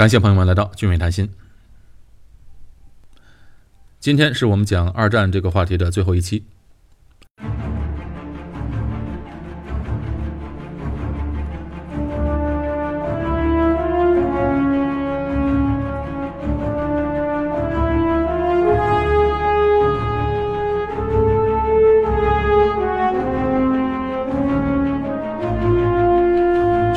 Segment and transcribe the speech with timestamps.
[0.00, 1.28] 感谢朋友们来到俊伟谈心。
[3.98, 6.46] 今天是我们讲二战这个话题的最后一期。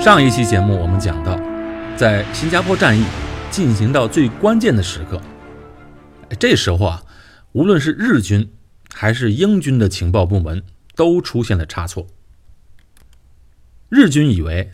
[0.01, 1.37] 上一期节目我们讲到，
[1.95, 3.05] 在新加坡战役
[3.51, 5.21] 进行到最关键的时刻，
[6.39, 7.03] 这时候啊，
[7.51, 8.51] 无论是日军
[8.91, 10.63] 还是英军的情报部门
[10.95, 12.07] 都出现了差错。
[13.89, 14.71] 日军以为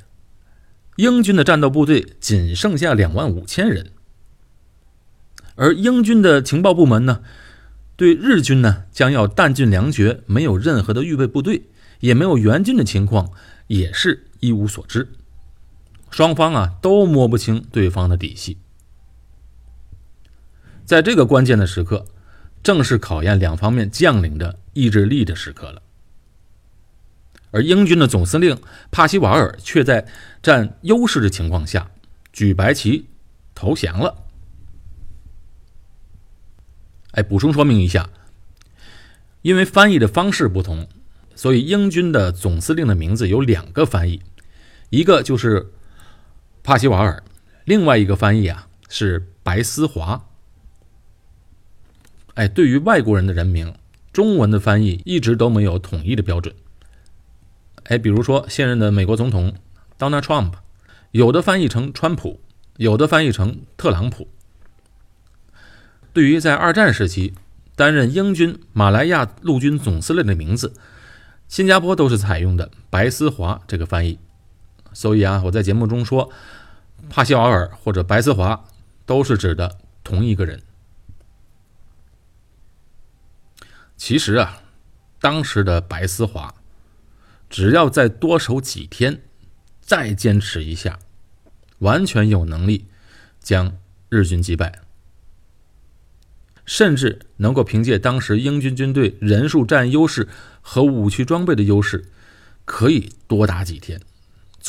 [0.96, 3.92] 英军的战斗部队仅剩下两万五千人，
[5.56, 7.22] 而英军的情报部门呢，
[7.98, 11.64] 对日军呢将要弹尽粮绝，没有任何的预备部队，
[12.00, 13.30] 也没有援军的情况，
[13.68, 15.10] 也是一无所知。
[16.12, 18.58] 双方啊都摸不清对方的底细，
[20.84, 22.06] 在这个关键的时刻，
[22.64, 25.82] 正是考验两方面将领的意志力的时刻了。
[27.52, 28.60] 而英军的总司令
[28.92, 30.08] 帕西瓦尔却在
[30.42, 31.90] 占优势的情况下
[32.34, 33.06] 举白旗
[33.54, 34.16] 投降了。
[37.12, 38.10] 哎，补充说明一下，
[39.44, 40.88] 因为翻译的方式不同，
[41.36, 44.22] 所以英军的总司令的名字有两个翻译，
[44.90, 45.72] 一个就是。
[46.64, 47.24] 帕西瓦尔，
[47.66, 50.26] 另外一个翻译啊是白思华。
[52.36, 53.76] 哎，对于外国人的人名，
[54.14, 56.56] 中文的翻译一直都没有统一的标准。
[57.86, 59.56] 哎，比如说现任的美国总统
[59.98, 60.54] Donald Trump，
[61.12, 62.40] 有的翻译成川普，
[62.78, 64.28] 有的翻译成特朗普。
[66.14, 67.34] 对于在二战时期
[67.76, 70.74] 担任英军马来亚陆军总司令的名字，
[71.48, 74.20] 新加坡都是采用的白思华这个翻译。
[74.94, 76.32] 所以啊，我在节目中说，
[77.10, 78.66] 帕西瓦尔或者白思华
[79.06, 80.62] 都是指的同一个人。
[83.96, 84.62] 其实啊，
[85.20, 86.56] 当时的白思华
[87.50, 89.22] 只要再多守几天，
[89.82, 91.00] 再坚持一下，
[91.80, 92.88] 完全有能力
[93.40, 93.78] 将
[94.08, 94.80] 日军击败，
[96.66, 100.30] 甚至能够凭借当时英军军队人数占优势
[100.62, 102.06] 和武器装备的优势，
[102.64, 104.00] 可以多打几天。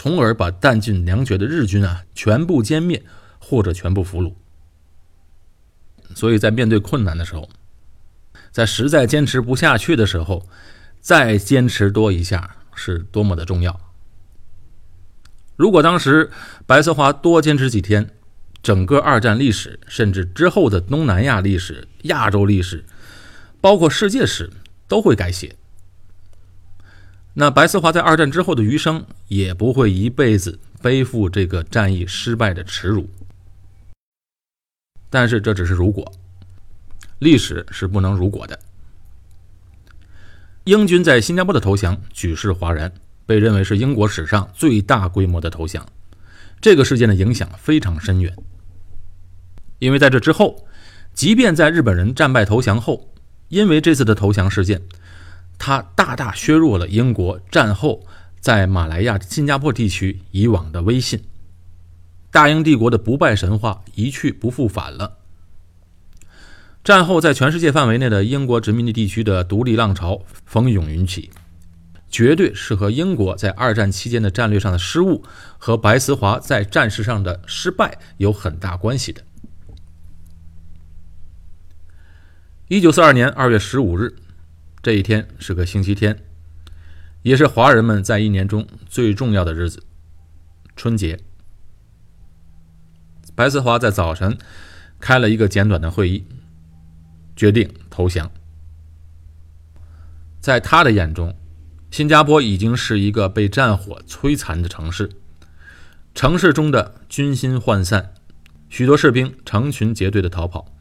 [0.03, 3.05] 从而把弹尽粮绝的日军啊全部歼灭
[3.39, 4.33] 或者全部俘虏。
[6.15, 7.51] 所以在面对困难的时候，
[8.51, 10.49] 在实在坚持不下去的时候，
[11.03, 13.79] 再坚持多一下是多么的重要。
[15.57, 16.31] 如果当时
[16.65, 18.09] 白色华多坚持几天，
[18.63, 22.87] 整个二战历史，甚至之后的东南亚历史、亚洲历史，
[23.61, 24.49] 包括世界史，
[24.89, 25.57] 都会改写。
[27.33, 33.09] 那白思华在二战之后的余生也不会一辈子背负这个战役失败的耻辱。
[35.09, 36.13] 但是这只是如果，
[37.21, 38.59] 历史是不能如果的。
[40.65, 42.93] 英军在新加坡的投降举世哗然，
[43.27, 45.87] 被认为是英国史上最大规模的投降。
[46.61, 48.37] 这个事件的影响非常深远，
[49.79, 50.67] 因为在这之后，
[51.15, 53.13] 即便在日本人战败投降后，
[53.49, 54.83] 因为这次的投降事件。
[55.63, 58.07] 它大大削弱了英国战后
[58.41, 61.23] 在马来亚、新加坡地区以往的威信，
[62.31, 65.19] 大英帝国的不败神话一去不复返了。
[66.83, 71.31] 战后，在全世界范围内的英国殖民地地区的独立浪潮风涌云起，
[72.11, 75.23] 绝对是和英国在二战期间的战略上的失误
[75.59, 79.23] 和白思华在战事上的失败有很大关系的。
[82.69, 84.17] 一九四二年二月十五日。
[84.83, 86.25] 这一天是个星期天，
[87.21, 89.83] 也是华人们在一年中最重要的日子——
[90.75, 91.21] 春节。
[93.35, 94.39] 白思华在早晨
[94.99, 96.25] 开了一个简短的会议，
[97.37, 98.31] 决定投降。
[100.41, 101.37] 在他的眼中，
[101.91, 105.11] 新加坡已经是一个被战火摧残的城市，
[106.15, 108.15] 城市中的军心涣散，
[108.71, 110.75] 许多士兵成群结队的逃跑，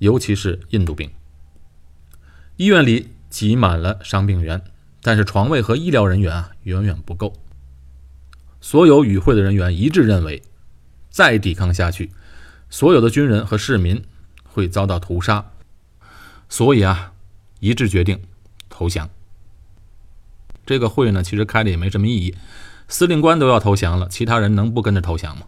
[0.00, 1.10] 尤其是印度兵。
[2.56, 3.15] 医院里。
[3.28, 4.62] 挤满了伤病员，
[5.02, 7.32] 但是床位和医疗人员啊远远不够。
[8.60, 10.42] 所有与会的人员一致认为，
[11.10, 12.10] 再抵抗下去，
[12.70, 14.02] 所有的军人和市民
[14.44, 15.44] 会遭到屠杀。
[16.48, 17.12] 所以啊，
[17.60, 18.20] 一致决定
[18.68, 19.08] 投降。
[20.64, 22.34] 这个会呢，其实开的也没什么意义。
[22.88, 25.46] 司令官都要投降了，其他人能不跟着投降吗？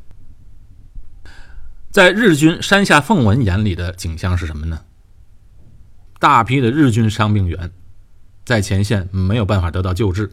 [1.90, 4.84] 在日军山下奉文眼里的景象是什么呢？
[6.18, 7.70] 大批的日军伤病员
[8.44, 10.32] 在前线没有办法得到救治，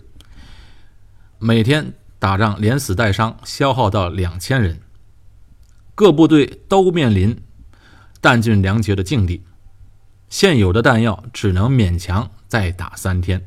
[1.38, 4.82] 每天打仗连死带伤，消耗到两千人。
[5.94, 7.40] 各部队都面临
[8.20, 9.44] 弹尽粮绝的境地，
[10.28, 13.46] 现有的弹药只能勉强再打三天，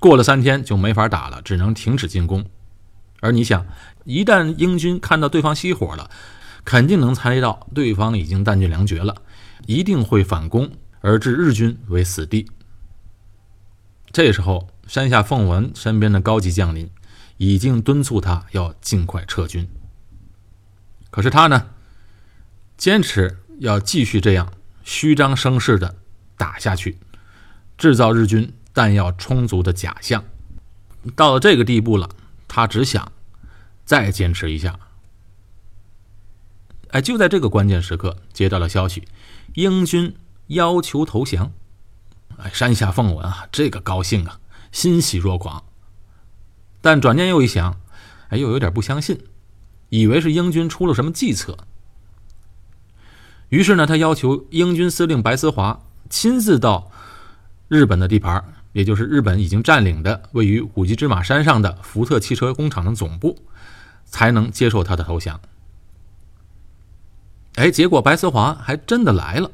[0.00, 2.44] 过了三天就没法打了，只能停止进攻。
[3.20, 3.66] 而你想，
[4.04, 6.10] 一旦英军看到对方熄火了，
[6.64, 9.22] 肯定能猜到对方已经弹尽粮绝了，
[9.66, 10.70] 一定会反攻，
[11.00, 12.50] 而置日军为死地。
[14.10, 16.90] 这时候，山下奉文身边的高级将领
[17.36, 19.68] 已经敦促他要尽快撤军。
[21.10, 21.68] 可是他呢，
[22.76, 24.52] 坚持要继续这样
[24.82, 25.96] 虚张声势的
[26.36, 26.98] 打下去，
[27.76, 30.24] 制造日军弹药充足的假象。
[31.14, 32.08] 到了这个地步了，
[32.46, 33.12] 他只想
[33.84, 34.78] 再坚持一下。
[36.88, 39.06] 哎，就在这个关键时刻，接到了消息，
[39.54, 40.14] 英军
[40.48, 41.52] 要求投降。
[42.36, 44.38] 哎，山下奉文啊，这个高兴啊，
[44.70, 45.64] 欣喜若狂。
[46.80, 47.80] 但转念又一想，
[48.28, 49.24] 哎，又有点不相信，
[49.88, 51.56] 以为是英军出了什么计策。
[53.48, 56.92] 于是呢，他要求英军司令白思华亲自到
[57.66, 63.42] 日本的地盘，也就是日本已经占领的位于五级芝马山上的福特汽车工厂的总部，
[64.04, 65.40] 才能接受他的投降。
[67.56, 69.50] 哎，结果白思华还真的来了。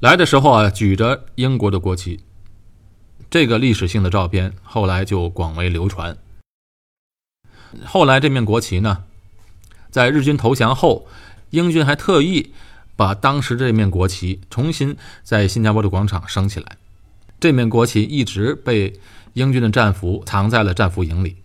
[0.00, 2.20] 来的时候啊，举着英国的国旗，
[3.28, 6.16] 这个历史性的照片后来就广为流传。
[7.84, 9.04] 后来这面国旗呢，
[9.90, 11.06] 在日军投降后，
[11.50, 12.54] 英军还特意
[12.96, 16.78] 把当时这面国旗重新在新加坡的广场升起来。
[17.38, 18.98] 这面国旗一直被
[19.34, 21.36] 英军的战俘藏在了战俘营里。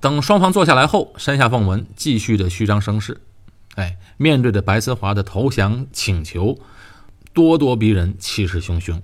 [0.00, 3.20] 等双方坐下来后，山下奉文继续的虚张声势。
[3.80, 6.58] 哎，面对着白思华的投降请求，
[7.34, 9.00] 咄咄逼人，气势汹汹。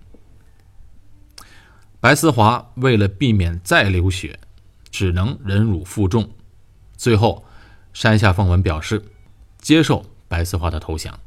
[1.98, 4.38] 白思华为了避免再流血，
[4.90, 6.30] 只能忍辱负重。
[6.96, 7.44] 最后，
[7.92, 9.02] 山下奉文表示
[9.58, 11.18] 接受白思华的投降。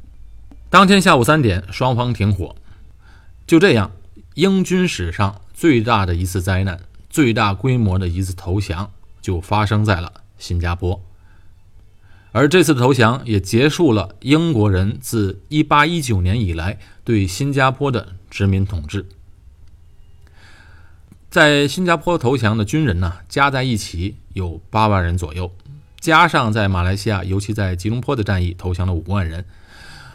[0.70, 2.54] 当天下午三点，双方停火。
[3.46, 3.90] 就这样，
[4.34, 6.80] 英军史上最大的一次灾难、
[7.10, 11.02] 最大规模的一次投降，就发生在了新加坡。
[12.32, 19.06] 而这次的投降也结束了英国人自1819年以来对新加坡的殖民统治。
[21.28, 25.52] 在新加坡投降的军人呢，加在一起有八万人左右，
[26.00, 29.44] 加上在马来西亚，尤其在吉隆坡的战役投降了五万人，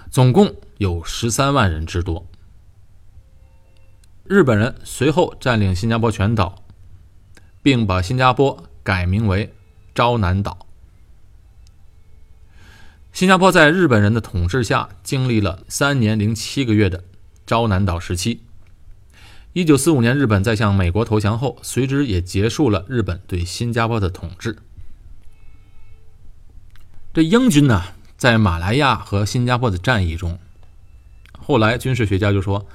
[0.10, 2.26] 总共有十三万人之多。
[4.26, 6.64] 日本人随后占领新加坡全岛，
[7.62, 9.54] 并把新加坡改名为
[9.94, 10.65] 昭南岛。
[13.16, 17.06] 新加坡在日本人的统治下，经历了三年零七个月的
[17.46, 18.42] 招南岛时期。
[19.54, 24.58] 一九四五年，日本在向美国投降后，随之也结束了日本对新加坡的统治。
[27.14, 27.84] 这英军呢，
[28.18, 30.38] 在马来亚和新加坡的战役中，
[31.40, 32.68] 后来军事学家就说，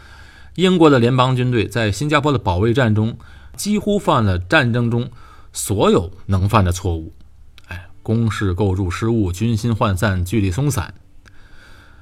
[0.54, 3.18] 英国的联邦军队在新加坡的保卫战中，
[3.56, 5.10] 几乎犯了战争中
[5.52, 7.12] 所有能犯的错误。
[8.02, 10.94] 攻势构筑失误，军心涣散，纪律松散。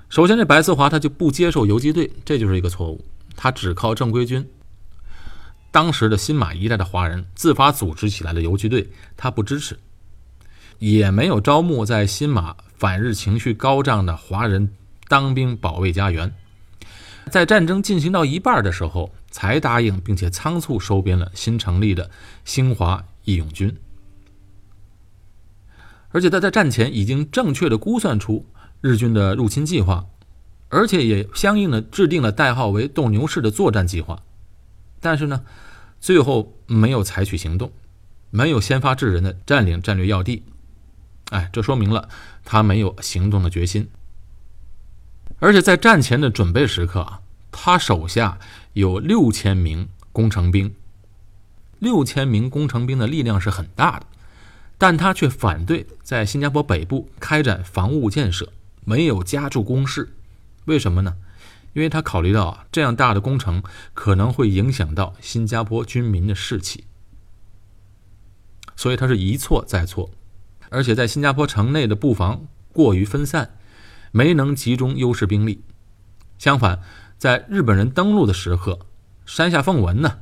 [0.08, 3.04] 首先，这白思华他就不接受游击队，这就是一个错误。
[3.36, 4.48] 他只靠正规军。
[5.70, 9.78] 当时的新马一带的华人自发组织起来的游击队，他不支持，
[10.78, 14.70] 也没有招募在新马反日情绪高涨的华人
[15.08, 16.32] 当兵保卫家园。
[17.30, 22.10] 在战争进行到一半的时候，才答应并且仓促收编了新成立的
[22.46, 23.76] 兴华义勇军。
[26.10, 28.46] 而且他在战前已经正确的估算出
[28.80, 30.06] 日军的入侵计划，
[30.68, 34.22] 而且也相应的制定了代号为“斗牛士”的作战计划，
[35.00, 35.44] 但是呢，
[36.00, 37.72] 最后没有采取行动，
[38.30, 40.42] 没有先发制人的占领战略要地，
[41.30, 42.08] 哎，这说明了
[42.44, 43.88] 他没有行动的决心。
[45.40, 47.20] 而且在战前的准备时刻啊，
[47.52, 48.38] 他手下
[48.72, 50.74] 有六千名工程兵，
[51.78, 54.06] 六千名工程兵的力量是很大的。
[54.78, 58.52] 但他却反对在新加坡北部开展防务建设，
[58.84, 60.14] 没有加筑工事。
[60.66, 61.16] 为什么呢？
[61.74, 66.84] 因为他考虑到啊，这样大的工程可能会影响到新加坡军民的士气，
[68.74, 70.10] 所以他是一错再错。
[70.70, 73.56] 而且在新加坡城内的布防过于分散，
[74.12, 75.62] 没能集中优势兵力。
[76.38, 76.80] 相反，
[77.16, 78.78] 在日本人登陆的时刻，
[79.26, 80.18] 山下奉文呢，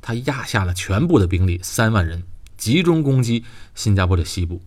[0.00, 2.22] 他压下了全部的兵力三万人。
[2.58, 4.60] 集中攻击新加坡的西部，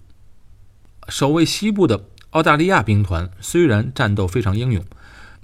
[1.10, 4.84] 守卫西部的澳大利亚兵团虽然战斗非常英勇，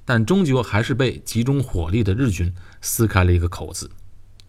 [0.06, 3.92] 但终究还是被集中火力的日军撕开了一个口子，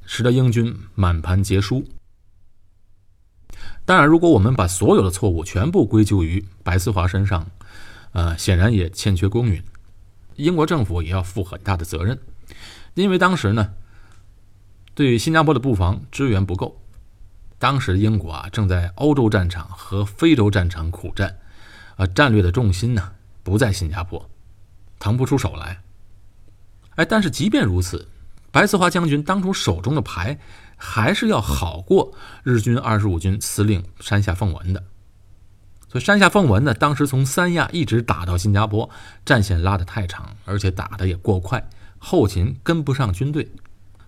[0.07, 1.85] 使得英军满盘皆输。
[3.85, 7.51] 当然，如果我们把所有的错误全部归咎于白思华身上，
[8.13, 9.61] 呃，显然也欠缺公允。
[10.37, 12.17] 英国政府也要负很大的责任，
[12.95, 13.73] 因为当时呢，
[14.95, 16.81] 对新加坡的布防支援不够。
[17.59, 21.39] 当时英国啊正在欧洲战场和非洲战场苦战，
[21.97, 23.13] 啊，战略的重心呢
[23.43, 24.31] 不在新加坡，
[24.99, 25.83] 腾不出手来。
[26.95, 28.09] 哎，但是即便如此，
[28.51, 30.39] 白思华将军当初手中的牌
[30.77, 32.13] 还是要好过
[32.45, 34.85] 日军二十五军司令山下奉文的。
[35.89, 38.89] 所以山下奉文呢，当时从三亚一直打到新加坡，
[39.25, 43.51] 战线拉得太长，而且打得也过快，后勤跟不上军队，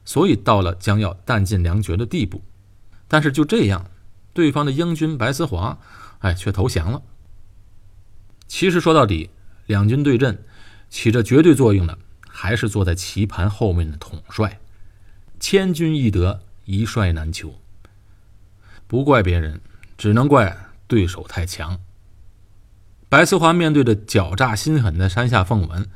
[0.04, 2.42] 所以到了将要弹尽粮绝的地步。
[3.12, 3.90] 但是就这样，
[4.32, 5.76] 对方的英军白思华，
[6.20, 7.02] 哎，却投降了。
[8.46, 9.30] 其实说到底，
[9.66, 10.44] 两军对阵，
[10.88, 11.98] 起着绝对作用的
[12.28, 14.60] 还是坐在棋盘后面的统帅。
[15.40, 17.60] 千军易得，一帅难求。
[18.86, 19.60] 不怪别人，
[19.98, 21.80] 只能怪对手太强。
[23.08, 25.88] 白思华面对着狡诈心狠的山下奉文，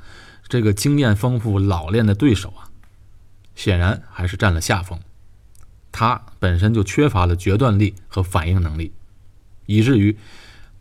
[0.49, 2.71] 这个经验丰富、老练的对手啊，
[3.54, 4.99] 显然还是占了下风。
[5.97, 8.93] 他本身就缺乏了决断力和反应能力，
[9.67, 10.19] 以至于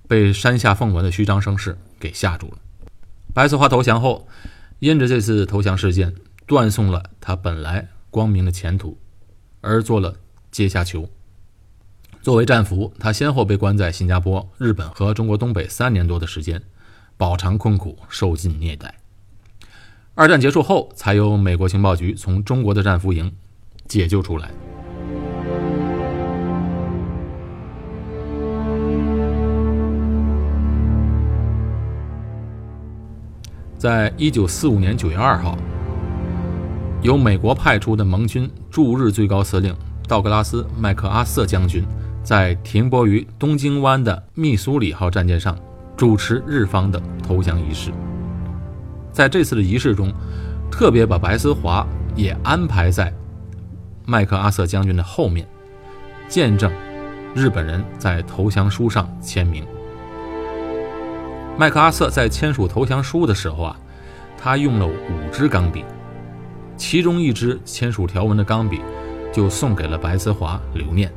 [0.07, 2.57] 被山下奉文的虚张声势给吓住了。
[3.31, 4.27] 白思华投降后，
[4.79, 6.15] 因着这次投降事件，
[6.47, 8.97] 断送了他本来光明的前途，
[9.61, 10.15] 而做了
[10.49, 11.07] 阶下囚。
[12.23, 16.59] 作为战俘，他先后被关在新加坡、日本和中国东北三年多的时间，
[17.17, 18.95] 饱尝困苦，受尽虐待。
[20.15, 23.31] 二战结束后，才由美国情报局从中国的战俘营
[23.87, 24.49] 解救出来。
[33.83, 35.57] 在一九四五年九月二号，
[37.01, 39.75] 由美国派出的盟军驻日最高司令
[40.07, 41.85] 道格拉斯·麦克阿瑟将军，
[42.23, 45.53] 在停泊于东京湾的密苏里号战舰上
[45.97, 47.91] 主持日方的投降仪式。
[49.11, 50.13] 在这次的仪式中，
[50.71, 51.85] 特别把白思华
[52.15, 53.13] 也安排在
[54.05, 55.45] 麦克阿瑟将军的后面，
[56.29, 56.71] 见证
[57.35, 59.61] 日本人在投降书上签名。
[61.55, 63.79] 麦克阿瑟在签署投降书的时候啊，
[64.37, 65.85] 他用了五支钢笔，
[66.75, 68.81] 其中一支签署条文的钢笔
[69.31, 71.11] 就送给了白思华留念。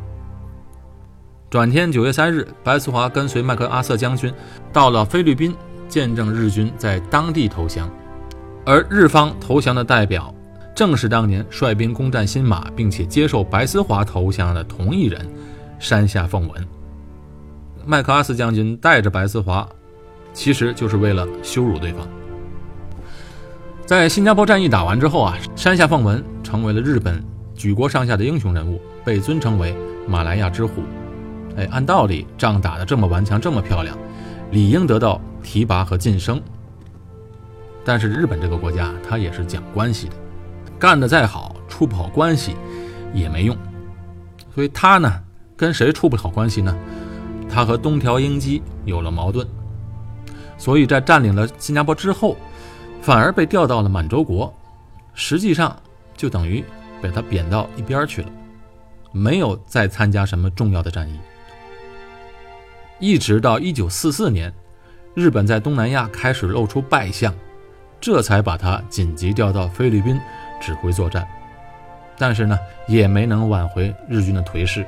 [1.48, 4.32] 转天九月三日，白思华跟随麦克阿瑟将军
[4.74, 5.56] 到了菲律宾，
[5.88, 7.90] 见证日军在当地投降，
[8.66, 10.34] 而日方投降的代表
[10.74, 15.26] 正是当年率兵攻占新马，并且接受白思华投降的同一人
[15.78, 16.68] 山下奉文。
[17.86, 19.66] 麦克阿瑟将军带着白思华。
[20.36, 22.06] 其实就是为了羞辱对方。
[23.86, 27.24] 在新加坡战役打完之后啊，山下奉文成为了日本
[27.54, 29.74] 举国上下的英雄人物，被尊称为
[30.06, 30.82] 马来亚之虎。
[31.56, 33.96] 哎，按道理仗打得这么顽强，这么漂亮，
[34.50, 36.38] 理应得到提拔和晋升。
[37.82, 40.16] 但是日本这个国家，它也是讲关系的，
[40.78, 42.54] 干得再好，处不好关系
[43.14, 43.56] 也没用。
[44.54, 45.10] 所以他呢，
[45.56, 46.76] 跟谁处不好关系呢？
[47.48, 49.46] 他和东条英机有了矛盾。
[50.58, 52.36] 所以在占领了新加坡之后，
[53.00, 54.52] 反而被调到了满洲国，
[55.14, 55.76] 实际上
[56.16, 56.64] 就等于
[57.00, 58.28] 被他贬到一边去了，
[59.12, 61.18] 没有再参加什么重要的战役。
[62.98, 64.52] 一直到一九四四年，
[65.14, 67.34] 日本在东南亚开始露出败相，
[68.00, 70.18] 这才把他紧急调到菲律宾
[70.60, 71.28] 指挥作战。
[72.16, 72.58] 但是呢，
[72.88, 74.86] 也没能挽回日军的颓势，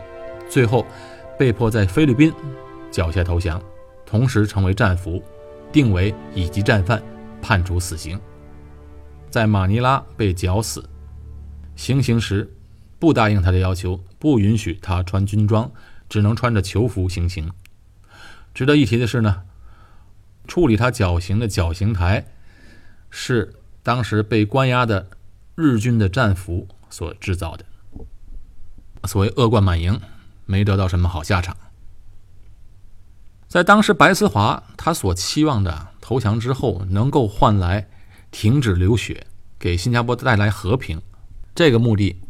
[0.48, 0.87] 最后
[1.38, 2.32] 被迫在菲律宾
[2.90, 3.60] 缴械投降，
[4.06, 5.22] 同时成为战俘。
[5.72, 7.02] 定为乙级战犯，
[7.40, 8.18] 判处死刑，
[9.30, 10.88] 在马尼拉被绞死。
[11.76, 12.50] 行刑时，
[12.98, 15.70] 不答应他的要求，不允许他穿军装，
[16.08, 17.50] 只能穿着囚服行刑。
[18.52, 19.42] 值得一提的是呢，
[20.46, 22.26] 处理他绞刑的绞刑台，
[23.10, 25.08] 是当时被关押的
[25.54, 27.64] 日军的战俘所制造的。
[29.04, 30.00] 所谓恶贯满盈，
[30.46, 31.56] 没得到什么好下场。
[33.49, 37.88] 在当时，白思华他所期望的投降之后能够换来
[38.31, 39.26] 停止流血，
[39.59, 41.00] 给新加坡带来和平，
[41.55, 42.21] 这个目的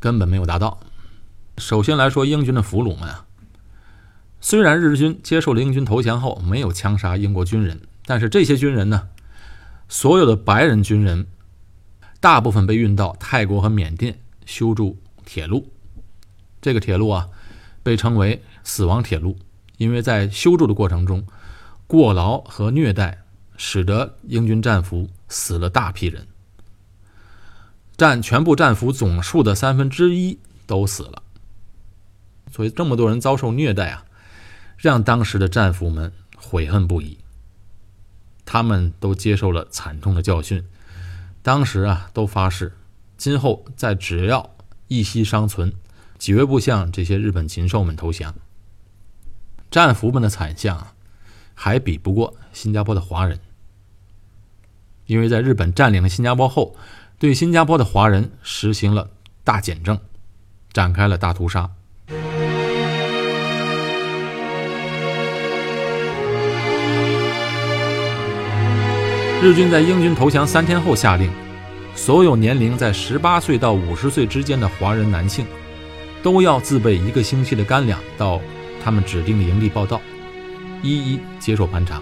[0.00, 0.80] 根本没有达到。
[1.58, 3.26] 首先来说，英军的俘虏们啊，
[4.40, 9.08] 虽然日军接受了英军投降后没有枪杀英国军人，但是这些军人呢，
[9.88, 11.28] 所有的白人军人
[12.18, 15.70] 大部分被运到泰国和缅甸修筑铁路，
[16.60, 17.28] 这个铁路啊
[17.84, 19.38] 被称为“死亡铁路”。
[19.76, 21.26] 因为在修筑的过程中，
[21.86, 23.22] 过劳和虐待，
[23.56, 26.26] 使得英军战俘死了大批人，
[27.96, 31.22] 占全部战俘总数的三分之一都死了。
[32.52, 34.04] 所以这么多人遭受虐待啊，
[34.76, 37.18] 让当时的战俘们悔恨不已。
[38.44, 40.64] 他们都接受了惨痛的教训，
[41.42, 42.72] 当时啊，都发誓，
[43.18, 44.54] 今后再只要
[44.86, 45.72] 一息尚存，
[46.18, 48.34] 绝不向这些日本禽兽们投降。
[49.70, 50.86] 战俘们的惨象，
[51.54, 53.38] 还比不过新加坡的华人，
[55.06, 56.76] 因为在日本占领了新加坡后，
[57.18, 59.10] 对新加坡的华人实行了
[59.44, 59.98] 大减政，
[60.72, 61.70] 展开了大屠杀。
[69.42, 71.30] 日军在英军投降三天后下令，
[71.94, 75.46] 所有年龄在十八岁到五十岁之间的华人男性，
[76.22, 78.40] 都要自备一个星期的干粮到
[78.86, 80.00] 他们指定的营地报道，
[80.80, 82.00] 一一接受盘查。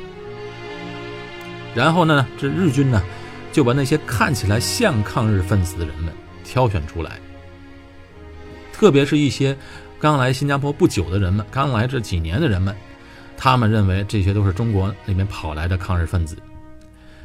[1.74, 3.02] 然后呢，这日军呢
[3.50, 6.12] 就把那些看起来像抗日分子的人们
[6.44, 7.18] 挑选出来，
[8.70, 9.56] 特别是一些
[9.98, 12.76] 刚来新加坡不久的人们，刚来这几年的人们，
[13.34, 16.36] 他们认为这些都是中国那边跑来的抗日分子。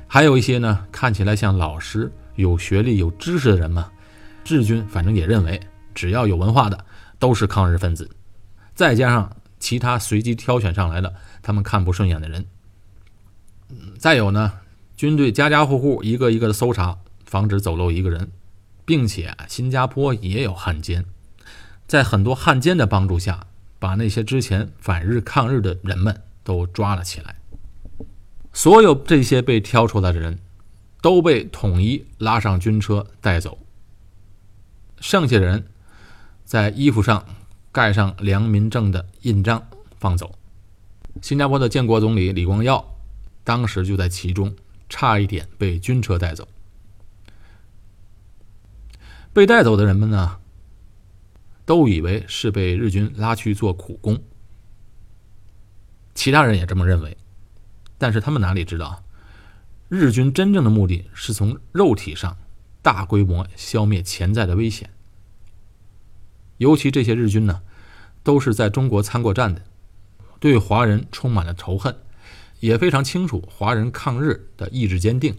[0.07, 3.91] 还有一些呢，看起来像老师、有学历、有知识的人嘛，
[4.47, 5.59] 日军反正也认为，
[5.93, 6.85] 只要有文化的
[7.19, 8.09] 都是抗日分子。
[8.73, 12.45] 再加上其他随机挑选上来的他们看不顺眼的人。
[13.97, 14.53] 再有呢，
[14.95, 18.31] 军队家家户户一个一个的搜查，防止走漏一个人，
[18.85, 21.05] 并且新加坡也有汉奸，
[21.85, 23.45] 在很多汉奸的帮助下，
[23.77, 27.35] 把那些之前反日抗日的人们都抓了起来。
[28.51, 30.39] 所有这些被挑出来的人，
[31.01, 33.59] 都被统一拉上军车带走。
[34.99, 35.67] 剩下的人，
[36.43, 37.23] 在衣服上
[37.71, 39.67] 盖上良民证的印章
[39.99, 40.33] 放走。
[41.21, 42.83] 新加坡的建国总理李光耀
[43.43, 44.55] 当时就在其中，
[44.87, 46.47] 差一点被军车带走。
[49.33, 50.39] 被带走的人们呢，
[51.65, 54.19] 都以为是被日军拉去做苦工，
[56.15, 57.15] 其他人也这么认为。
[57.97, 59.03] 但是他们哪里知道，
[59.87, 62.35] 日军真正的目的是从肉体上
[62.81, 64.89] 大规模消灭潜在的危险。
[66.59, 67.61] 尤其这些日军呢，
[68.21, 69.63] 都是在中国参过战的，
[70.39, 71.97] 对华人充满了仇恨，
[72.59, 75.35] 也非常清楚华人抗日的意志坚定。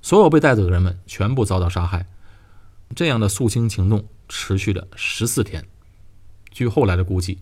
[0.00, 2.06] 所有被带走的人们全部遭到杀害。
[2.94, 5.66] 这样的肃清行动持续了十四天。
[6.50, 7.38] 据后来的估计，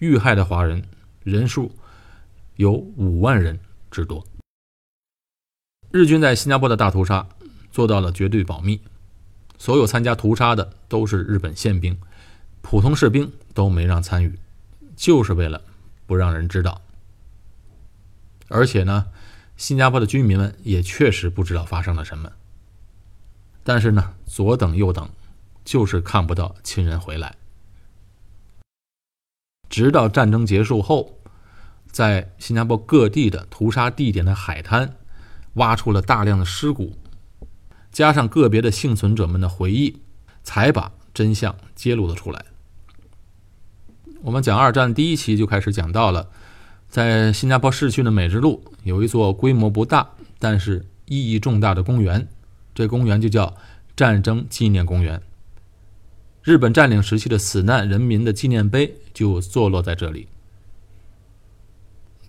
[0.00, 0.82] 遇害的华人
[1.22, 1.70] 人数。
[2.56, 3.58] 有五万人
[3.90, 4.22] 之多。
[5.90, 7.26] 日军在新加坡的大屠杀
[7.72, 8.78] 做到了绝对保密，
[9.60, 11.98] 所有参加屠杀的都是日本宪兵，
[12.62, 14.38] 普通士兵都没让参与，
[14.96, 15.60] 就是为了
[16.06, 16.80] 不让人知道。
[18.48, 19.08] 而且呢，
[19.58, 22.32] 新加坡的居民们也确实不知道发生了什么。
[23.62, 25.06] 但是呢，左等右等，
[25.62, 27.36] 就是看不到亲人回来，
[29.68, 31.18] 直到战争结束后。
[31.92, 34.96] 在新加坡各地的屠杀地点的海滩，
[35.54, 36.96] 挖出了大量的尸骨，
[37.92, 40.00] 加上个别的幸存者们的回忆，
[40.42, 42.44] 才把真相揭露了出来。
[44.22, 46.28] 我们讲二战第一期就开始讲到了，
[46.88, 52.28] 在新加坡市区的美之路有一座规模不大，但是意义重大的公园，
[52.74, 53.56] 这公园就叫
[53.96, 55.22] 战争纪念公园。
[56.42, 60.28] 日本占领时期的死难人民的纪念碑就坐落在这里。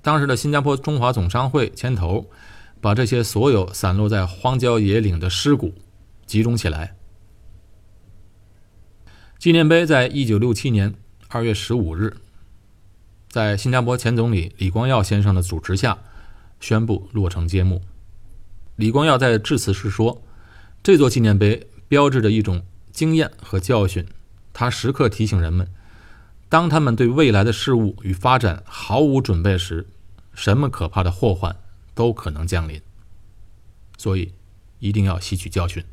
[0.01, 2.29] 当时的新加坡中华总商会牵头，
[2.81, 5.73] 把这些所有散落在荒郊野岭的尸骨
[6.25, 6.97] 集中起来。
[9.37, 10.93] 纪念碑在一九六七年
[11.29, 12.17] 二月十五日，
[13.29, 15.99] 在新加坡前总理李光耀先生的主持下，
[16.59, 17.81] 宣布落成揭幕。
[18.75, 20.21] 李光耀在致辞时说
[20.83, 24.05] ：“这座纪念碑标志着一种经验和教训，
[24.53, 25.67] 它时刻提醒人们。”
[26.49, 29.87] 当他们对未来的事物与发展毫无准备时，
[30.33, 31.55] 什么可怕的祸患
[31.93, 32.81] 都可能降临。
[33.97, 34.33] 所以，
[34.79, 35.83] 一定要吸取教训。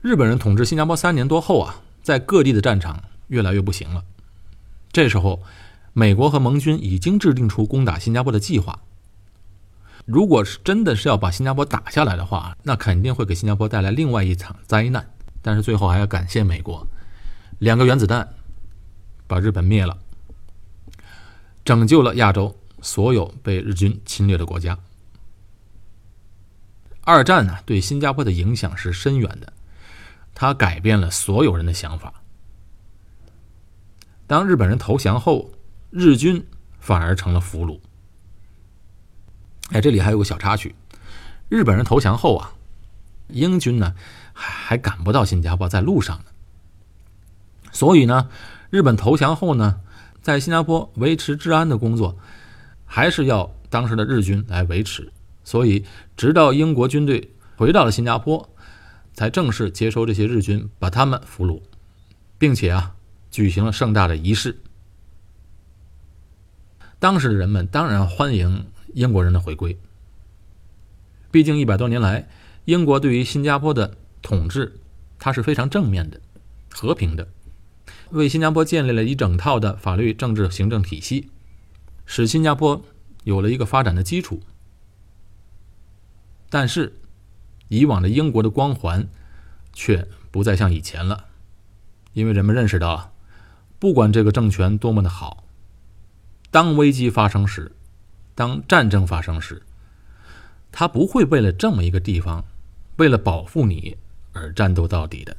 [0.00, 4.04] 日本人统治新加坡三年多后啊，在各地的战场越来越不行了。
[4.92, 5.42] 这时候，
[5.92, 8.80] 美国和盟军已经制定出攻打新加坡的计划。
[10.04, 15.10] 如果是真的是要把新加坡打下来的话，那肯定会给新加坡带来另外一场灾难。
[15.40, 16.86] 但是最后还要感谢美国。
[17.58, 18.34] 两个原子弹
[19.26, 19.98] 把日本灭了，
[21.64, 24.78] 拯救了亚洲所有被日军侵略的国家。
[27.00, 29.52] 二战呢，对新加坡的影响是深远的，
[30.34, 32.14] 它改变了所有人的想法。
[34.26, 35.50] 当日本人投降后，
[35.90, 36.46] 日军
[36.78, 37.80] 反而成了俘虏。
[39.70, 40.74] 哎，这里还有个小插曲：
[41.48, 42.52] 日本人投降后啊，
[43.28, 43.94] 英军呢
[44.32, 46.24] 还还赶不到新加坡，在路上呢。
[47.70, 48.30] 所以呢，
[48.70, 49.80] 日本投降后呢，
[50.22, 52.16] 在新加坡维持治安的工作，
[52.94, 55.10] 还是要当时的日军来维持。
[55.42, 55.84] 所以，
[56.16, 58.48] 直到英国军队回到了新加坡，
[59.14, 61.60] 才正式接收这些日军，把他们俘虏，
[62.38, 62.94] 并且啊，
[63.32, 64.60] 举行了盛大的仪式。
[67.00, 69.76] 当时的人们当然欢迎英国人的回归，
[71.32, 72.28] 毕竟一百多年来，
[72.64, 74.78] 英国对于新加坡的统治，
[75.18, 76.20] 它是非常正面的、
[76.70, 77.26] 和平的。
[78.10, 81.28] 为新加坡建立了一整套的法律、政治、行政体系，
[82.06, 82.82] 使新加坡
[83.24, 84.40] 有了一个发展的基础。
[86.50, 87.00] 但是，
[87.68, 89.08] 以往的英国的光环
[89.72, 91.26] 却不再像以前了，
[92.12, 93.12] 因为人们认识到，
[93.78, 95.44] 不管这个政权多么的好，
[96.50, 97.72] 当危机发生时，
[98.34, 99.62] 当战争发生时，
[100.70, 102.44] 他不会为了这么一个地方，
[102.96, 103.96] 为了保护你
[104.32, 105.36] 而战斗到底的。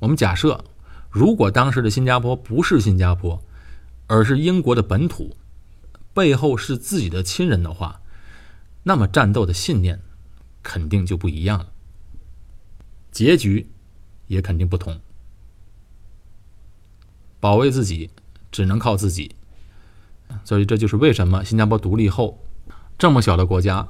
[0.00, 0.64] 我们假设，
[1.10, 3.40] 如果当时的新加坡不是新加坡，
[4.08, 5.36] 而是英国的本土，
[6.12, 8.02] 背后是自己的亲人的话，
[8.82, 10.00] 那么战斗的信念
[10.64, 11.72] 肯定就不一样了，
[13.12, 13.70] 结局
[14.26, 15.00] 也肯定不同。
[17.38, 18.10] 保卫自己
[18.50, 19.36] 只能靠自己，
[20.44, 22.44] 所以这就是为什么新加坡独立后，
[22.98, 23.86] 这么小的国家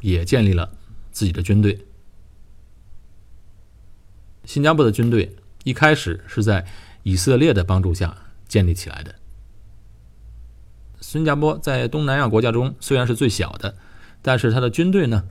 [0.00, 0.76] 也建立了
[1.12, 1.86] 自己的军队。
[4.44, 5.36] 新加坡的军队。
[5.62, 6.66] 一开始是在
[7.02, 8.16] 以色列的帮助下
[8.48, 9.14] 建立起来的。
[11.10, 13.74] 新加坡在东南亚国家中虽然是最小的，
[14.22, 15.24] 但是它的军队呢，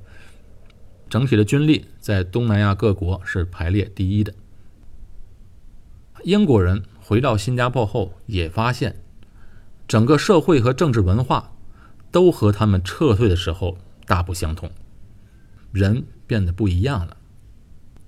[1.10, 4.34] 整体的军力在东南亚各国是排列第一的。
[6.26, 9.02] 英国人回到新加坡后，也发现
[9.88, 11.54] 整个社会和政治文化
[12.12, 14.70] 都和他们撤退的时候大不相同，
[15.72, 17.16] 人变得不一样了，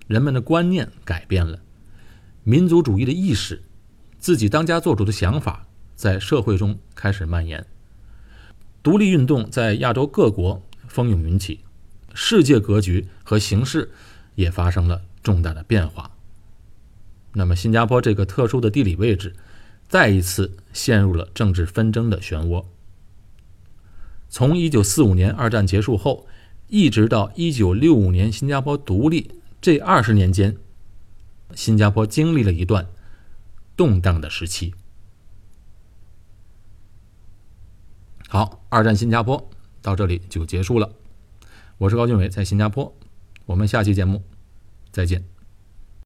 [0.08, 1.62] 人们的观念改变了。
[2.44, 3.64] 民族主义的意识，
[4.20, 5.66] 自己当家作主的想法，
[6.02, 7.64] 在社会中开始蔓延。
[8.82, 11.60] 独立运动在亚洲各国风涌云起，
[12.16, 13.92] 世界格局和形势
[14.34, 16.10] 也发生了重大的变化。
[17.34, 19.36] 那么，新加坡这个特殊的地理位置，
[19.88, 22.66] 再一次陷入了政治纷争的漩涡。
[24.28, 26.26] 从1945年二战结束后，
[26.68, 29.30] 一直到1965年新加坡独立
[29.62, 30.58] 这二十年间。
[31.54, 32.88] 新加坡经历了一段
[33.78, 34.74] 动荡的时期。
[38.34, 39.50] 好，二战新加坡
[39.82, 40.89] 到这里就结束了。
[41.78, 42.96] 我是高俊伟，在新加坡，
[43.46, 44.24] 我们下期节目
[44.89, 45.31] 再见。